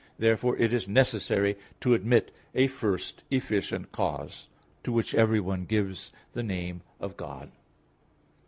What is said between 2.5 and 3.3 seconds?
a first